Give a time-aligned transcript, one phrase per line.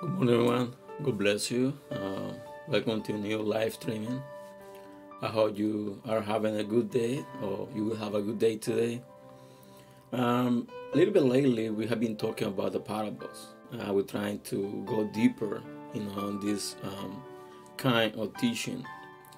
[0.00, 0.76] Good morning, everyone.
[1.02, 1.78] God bless you.
[1.90, 2.32] Uh,
[2.68, 4.22] welcome to new live streaming.
[5.20, 8.56] I hope you are having a good day, or you will have a good day
[8.56, 9.02] today.
[10.14, 13.48] Um, a little bit lately, we have been talking about the parables.
[13.74, 15.60] Uh, we're trying to go deeper,
[15.92, 17.22] you know, on this um,
[17.76, 18.82] kind of teaching.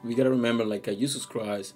[0.04, 1.74] We gotta remember, like uh, Jesus Christ,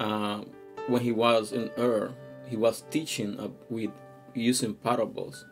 [0.00, 0.42] uh,
[0.88, 2.14] when he was in earth,
[2.48, 3.92] he was teaching with
[4.40, 5.44] using parables.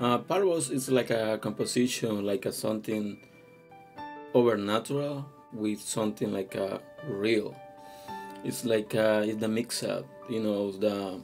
[0.00, 3.18] Uh, parables is like a composition, like a something
[4.34, 7.54] overnatural with something like a real.
[8.44, 11.20] It's like uh, it's the mix up, you know, the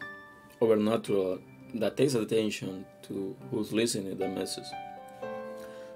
[0.60, 1.40] overnatural
[1.74, 4.64] that takes attention to who's listening the message.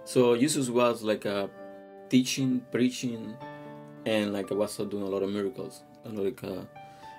[0.05, 1.51] So Jesus was like a
[2.09, 3.35] teaching, preaching,
[4.07, 5.83] and like was doing a lot of miracles.
[6.05, 6.63] Like, uh,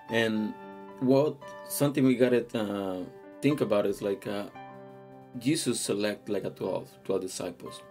[0.09, 0.53] and
[0.99, 1.35] what
[1.67, 2.55] something we got it.
[2.55, 3.01] uh,
[3.41, 4.45] think about is like uh,
[5.37, 7.81] Jesus select like a 12, 12 disciples,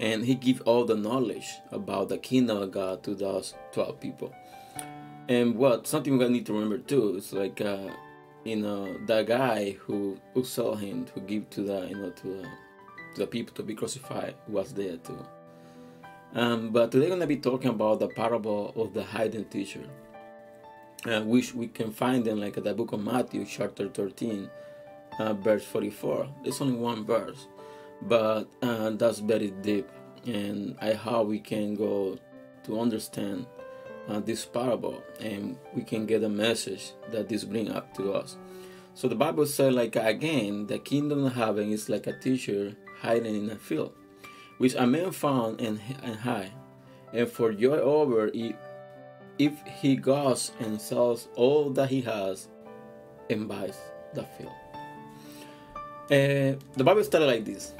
[0.00, 4.34] and he give all the knowledge about the kingdom of God to those twelve people.
[5.28, 7.88] And what something we need to remember too is like uh,
[8.44, 12.28] you know the guy who who saw him who give to the you know to
[12.28, 12.42] the,
[13.14, 15.26] to the people to be crucified was there too.
[16.34, 19.88] Um, but today we're gonna be talking about the parable of the hidden treasure,
[21.06, 24.50] uh, which we can find in like the book of Matthew, chapter thirteen,
[25.18, 26.28] uh, verse forty-four.
[26.42, 27.46] There's only one verse,
[28.02, 29.88] but uh, that's very deep,
[30.24, 32.18] and I how we can go
[32.64, 33.46] to understand
[34.08, 38.36] uh, this parable, and we can get a message that this bring up to us.
[38.94, 43.36] So the Bible said, like again, the kingdom of heaven is like a teacher hiding
[43.36, 43.92] in a field
[44.58, 46.50] which a man found and, and hide,
[47.12, 48.56] and for joy over it,
[49.38, 52.48] if he goes and sells all that he has
[53.28, 53.76] and buys
[54.14, 54.52] the field.
[56.06, 57.74] Uh, the Bible started like this.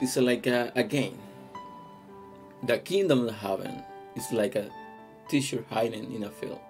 [0.00, 1.18] It's like a, a game.
[2.64, 3.82] The kingdom of heaven
[4.16, 4.70] is like a
[5.28, 6.60] teacher hiding in a field.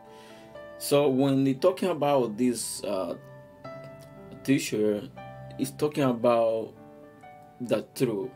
[0.79, 3.17] So when they're talking about this uh,
[4.43, 5.09] teacher,
[5.59, 6.73] it's talking about
[7.61, 8.31] the truth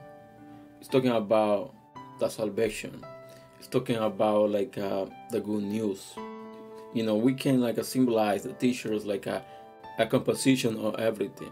[0.81, 1.75] it's talking about
[2.21, 3.05] the salvation
[3.59, 6.15] it's talking about like uh, the good news
[6.95, 9.45] you know we can like symbolize the teachers like a,
[9.99, 11.51] a composition of everything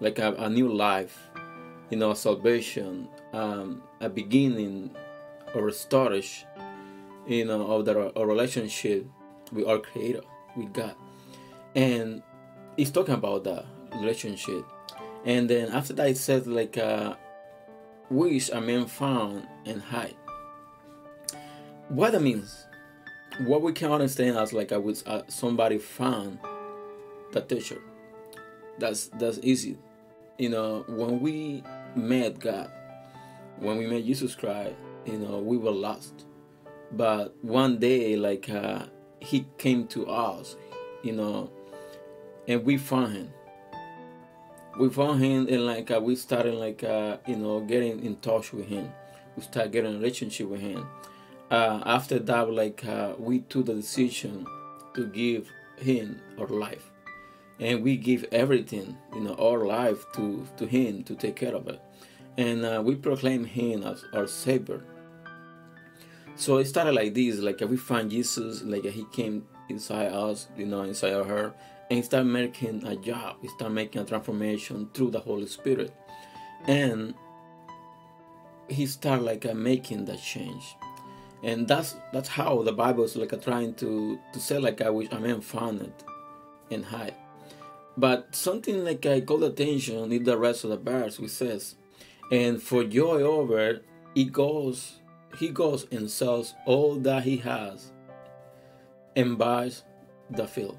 [0.00, 1.30] like a, a new life
[1.90, 4.94] you know salvation um, a beginning
[5.54, 6.44] or a storage
[7.26, 9.06] you know of the a relationship
[9.52, 10.22] with our creator
[10.56, 10.94] with god
[11.74, 12.22] and
[12.76, 13.64] he's talking about the
[13.96, 14.64] relationship
[15.24, 17.14] and then after that it says like uh,
[18.10, 20.16] which a man found and hide.
[21.88, 22.66] What that means,
[23.44, 26.38] what we can understand as like I was uh, somebody found
[27.32, 27.80] the teacher.
[28.78, 29.78] That's that's easy.
[30.38, 31.64] You know, when we
[31.96, 32.70] met God,
[33.58, 36.26] when we met Jesus Christ, you know, we were lost.
[36.92, 38.86] But one day, like uh,
[39.20, 40.56] He came to us,
[41.02, 41.50] you know,
[42.46, 43.32] and we found Him.
[44.78, 48.52] We found him and like uh, we started like uh, you know getting in touch
[48.52, 48.92] with him.
[49.34, 50.86] We started getting a relationship with him.
[51.50, 54.46] Uh, after that like uh, we took the decision
[54.94, 56.92] to give him our life
[57.60, 61.66] and we give everything you know our life to to him to take care of
[61.68, 61.80] it
[62.36, 64.82] and uh, we proclaim him as our savior
[66.36, 70.66] so it started like this like we find jesus like he came inside us you
[70.66, 71.52] know inside of her
[71.90, 75.94] and start making a job, start making a transformation through the Holy Spirit.
[76.66, 77.14] And
[78.68, 80.76] he start like uh, making that change.
[81.42, 84.90] And that's that's how the Bible is like uh, trying to to say like I
[84.90, 86.04] wish a man found it
[86.70, 87.14] and hide.
[87.98, 91.74] But something like I call attention in the rest of the verse which says,
[92.30, 93.80] and for joy over
[94.14, 95.00] he goes
[95.36, 97.90] he goes and sells all that he has
[99.16, 99.82] and buys
[100.30, 100.78] the field.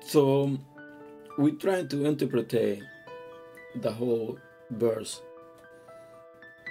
[0.00, 0.56] So
[1.36, 4.38] we try to interpret the whole
[4.70, 5.20] verse.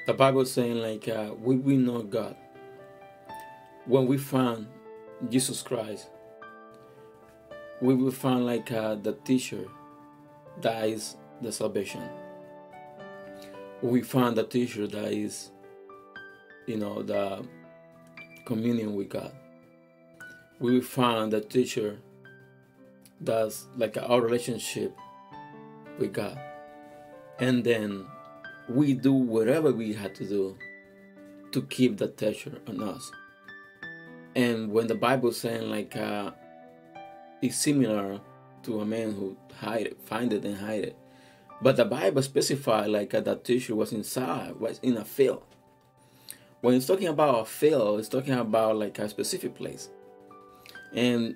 [0.08, 2.36] The Bible saying like uh, we will know God
[3.86, 4.66] when we find
[5.30, 6.10] Jesus Christ.
[7.82, 9.66] We will find like uh, the teacher
[10.62, 12.04] that is the salvation.
[13.82, 15.52] We find the teacher that is,
[16.66, 17.46] you know, the
[18.46, 19.34] communion with God.
[20.60, 22.00] We will find the teacher
[23.20, 24.96] that's like our relationship
[26.00, 26.40] with God.
[27.40, 28.06] And then
[28.70, 30.58] we do whatever we had to do
[31.52, 33.12] to keep the treasure on us.
[34.36, 36.32] And when the Bible saying like uh,
[37.42, 38.20] it's similar
[38.64, 40.98] to a man who hide it, find it and hide it.
[41.62, 45.44] But the Bible specified like uh, that tissue was inside, was in a field.
[46.62, 49.90] When it's talking about a field, it's talking about like a specific place.
[50.94, 51.36] And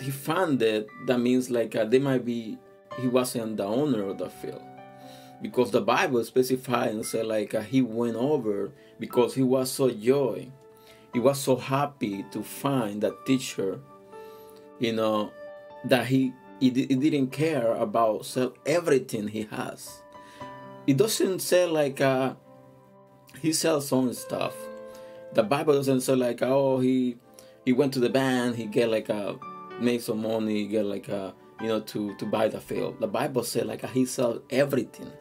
[0.00, 2.58] he found it, that means like uh, they might be
[3.00, 4.62] he wasn't the owner of the field
[5.40, 9.90] because the bible specified and said like uh, he went over because he was so
[9.90, 10.48] joy
[11.12, 13.78] he was so happy to find that teacher
[14.78, 15.32] you know
[15.84, 20.02] that he he, he didn't care about sell everything he has.
[20.86, 22.34] It doesn't say like uh
[23.40, 24.54] he sells some stuff.
[25.34, 27.16] The bible doesn't say like uh, oh he
[27.64, 31.08] he went to the band he get like uh, a make some money get like
[31.08, 33.00] a you know to to buy the field.
[33.00, 35.12] The bible said like he sell everything.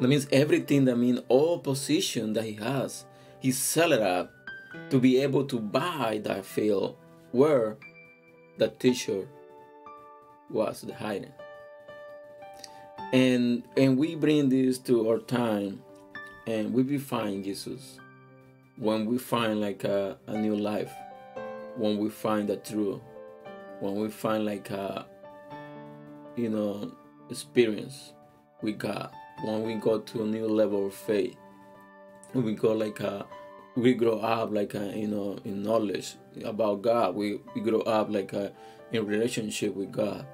[0.00, 3.04] That means everything that means all position that he has
[3.40, 4.32] he sell it up
[4.90, 6.96] to be able to buy that field
[7.32, 7.76] where
[8.58, 9.26] the teacher
[10.50, 11.32] was the hiding
[13.12, 15.82] and and we bring this to our time
[16.46, 17.98] and we find jesus.
[18.76, 20.92] When we find like a, a new life
[21.76, 23.00] when we find the truth
[23.80, 25.06] when we find like a
[26.36, 26.92] you know
[27.30, 28.12] experience
[28.62, 29.10] with god
[29.44, 31.36] when we go to a new level of faith
[32.34, 33.24] we go like a
[33.74, 37.14] we grow up like a, you know in knowledge about god.
[37.14, 38.52] We, we grow up like a,
[38.92, 40.26] in relationship with god.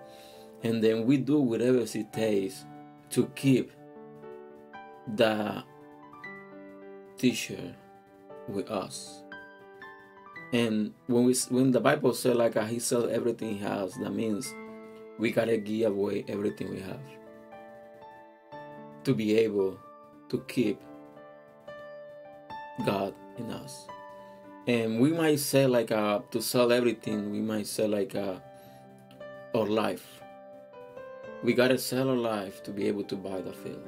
[0.63, 2.65] And then we do whatever it takes
[3.11, 3.73] to keep
[5.15, 5.63] the
[7.17, 7.75] teacher
[8.49, 9.23] with us.
[10.53, 14.15] And when we when the bible says like uh, he sells everything he has that
[14.15, 14.55] means
[15.19, 17.01] we gotta give away everything we have
[19.05, 19.79] to be able
[20.31, 20.81] to keep
[22.87, 23.87] god in us
[24.69, 28.37] and we might say like uh to sell everything we might say like uh
[29.55, 30.07] our life.
[31.43, 33.87] We gotta sell our life to be able to buy the field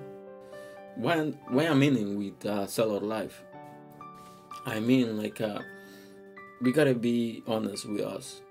[0.96, 3.44] when when i'm meaning with uh, sell our life
[4.66, 5.60] i mean like uh
[6.60, 8.42] we gotta be honest with us.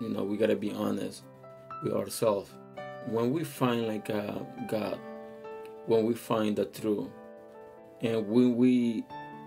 [0.00, 1.22] You know we gotta be honest
[1.82, 2.50] with ourselves.
[3.06, 4.98] When we find like uh, god
[5.86, 7.08] when we find the truth
[8.00, 9.04] and when we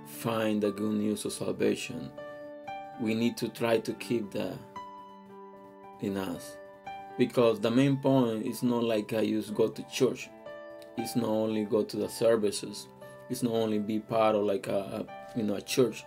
[0.09, 2.11] find the good news of salvation
[2.99, 4.57] we need to try to keep that
[6.01, 6.57] in us.
[7.17, 10.29] Because the main point is not like i just go to church.
[10.97, 12.87] It's not only go to the services.
[13.29, 16.03] It's not only be part of like a, a you know a church.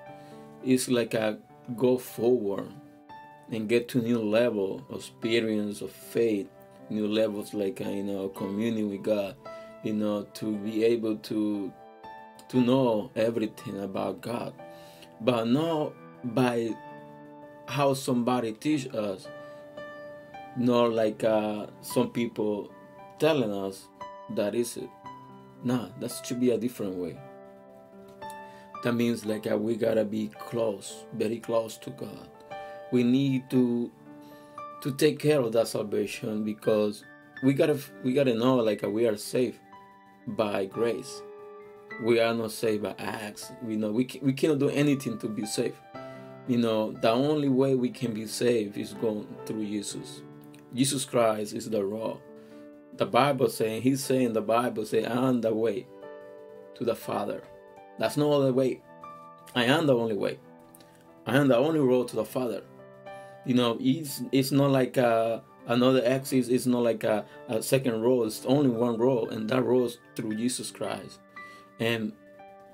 [0.64, 1.38] It's like a
[1.76, 2.72] go forward
[3.50, 6.48] and get to new level of experience of faith
[6.90, 9.36] new levels like uh, you know communion with god
[9.84, 11.72] you know to be able to
[12.52, 14.52] to know everything about god.
[15.22, 16.76] But not by
[17.66, 19.26] how somebody teach us
[20.58, 22.70] not like uh, some people
[23.18, 23.88] telling us
[24.36, 24.90] that is it.
[25.64, 27.16] Nah that should be a different way.
[28.84, 32.28] That means like uh, we gotta be close very close to god.
[32.92, 33.90] We need to
[34.82, 37.02] to take care of that salvation because
[37.42, 39.58] we gotta we gotta know like uh, we are saved
[40.26, 41.22] by grace
[42.02, 45.44] we are not saved by acts we know we, we cannot do anything to be
[45.44, 45.76] saved
[46.48, 50.22] you know the only way we can be saved is going through jesus
[50.74, 52.20] jesus christ is the rock
[52.96, 55.86] the bible saying he's saying the bible say i'm the way
[56.74, 57.42] to the father
[57.98, 58.80] that's no other way.
[59.54, 60.38] I am the only way.
[61.26, 62.62] I am the only road to the Father.
[63.44, 66.48] You know, it's it's not like uh, another exit.
[66.48, 68.26] It's not like a, a second road.
[68.26, 71.20] It's only one road, and that road is through Jesus Christ.
[71.80, 72.12] And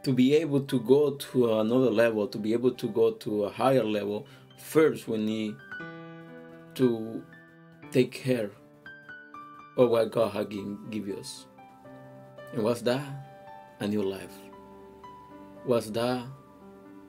[0.02, 3.50] to be able to go to another level, to be able to go to a
[3.50, 4.26] higher level,
[4.57, 5.55] first we need
[6.75, 7.23] to
[7.90, 8.50] take care
[9.76, 11.47] of what God has given us.
[12.52, 13.05] And what's that?
[13.81, 14.37] A new life
[15.64, 16.25] was that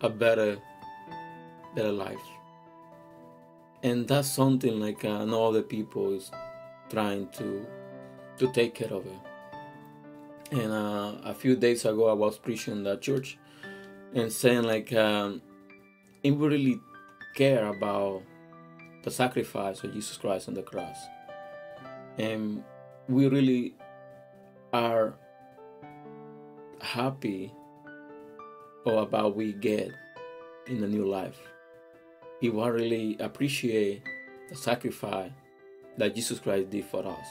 [0.02, 0.58] a better
[1.76, 2.28] better life
[3.84, 6.30] and that's something like uh, no other people is
[6.90, 7.66] trying to
[8.38, 9.29] to take care of it
[10.52, 13.38] and uh, a few days ago i was preaching in that church
[14.14, 15.42] and saying like um,
[16.24, 16.82] if we really
[17.36, 18.24] care about
[19.04, 20.98] the sacrifice of jesus christ on the cross
[22.18, 22.64] and
[23.08, 23.74] we really
[24.74, 25.14] are
[26.82, 27.52] happy
[28.86, 29.92] or about we get
[30.68, 31.40] in a new life.
[32.42, 34.04] If we really appreciate
[34.50, 35.32] the sacrifice
[35.98, 37.28] that Jesus Christ did for us.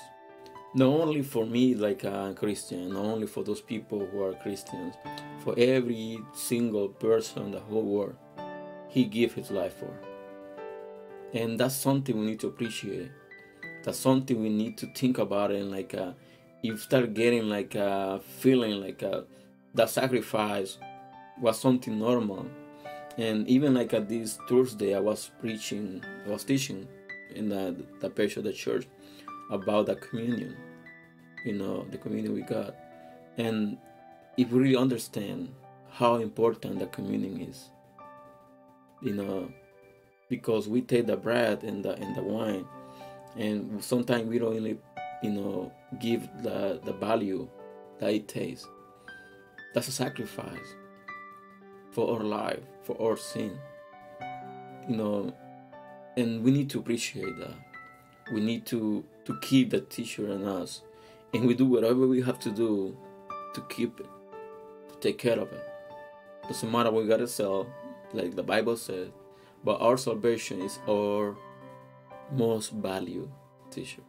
[0.74, 4.94] Not only for me, like a Christian, not only for those people who are Christians,
[5.40, 8.16] for every single person in the whole world,
[8.88, 9.92] He gave His life for.
[11.32, 13.10] And that's something we need to appreciate.
[13.82, 16.12] That's something we need to think about and like uh,
[16.62, 19.24] you start getting like a feeling like a,
[19.74, 20.78] that sacrifice
[21.40, 22.46] was something normal
[23.16, 26.88] and even like at this thursday i was preaching i was teaching
[27.34, 28.86] in the, the of the church
[29.50, 30.56] about the communion
[31.44, 32.74] you know the communion with God.
[33.36, 33.78] and
[34.36, 35.54] if we really understand
[35.90, 37.70] how important the communion is
[39.02, 39.50] you know
[40.28, 42.64] because we take the bread and the and the wine
[43.36, 44.78] and sometimes we don't really
[45.22, 47.48] you know give the the value
[47.98, 48.66] that it takes
[49.74, 50.74] that's a sacrifice
[51.90, 53.58] for our life for our sin
[54.88, 55.34] you know
[56.16, 57.54] and we need to appreciate that
[58.32, 60.80] we need to to keep the teacher in us.
[61.34, 62.96] And we do whatever we have to do
[63.52, 64.06] to keep it
[64.88, 65.64] to take care of it.
[66.48, 67.66] Doesn't matter we gotta sell
[68.14, 69.10] like the bible says
[69.62, 71.36] but our salvation is our
[72.32, 73.28] most valued
[73.70, 74.00] teacher.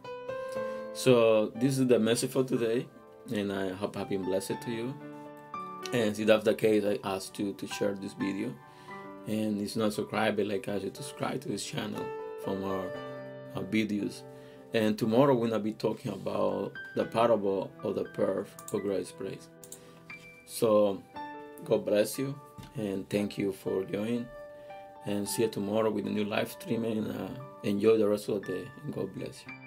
[0.94, 2.86] So this is the message for today
[3.30, 4.94] and i hope i've been blessed to you.
[5.92, 8.54] And if that's the case i ask you to share this video.
[9.26, 12.06] And it's not subscribed like i should subscribe to this channel
[12.42, 12.90] for more
[13.54, 14.22] our videos
[14.72, 19.48] and tomorrow we're gonna be talking about the parable of the pearl of great price.
[20.46, 21.02] So
[21.64, 22.38] god bless you
[22.76, 24.26] and thank you for joining.
[25.06, 27.30] And see you tomorrow with a new live streaming uh,
[27.62, 29.59] enjoy the rest of the day and god bless you